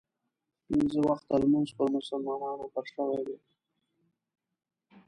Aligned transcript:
پنځه 0.67 0.99
وخته 1.09 1.33
لمونځ 1.41 1.69
پر 1.77 1.87
مسلمانانو 1.95 2.71
فرض 2.73 2.89
شوی 2.95 3.21
دی. 3.27 3.37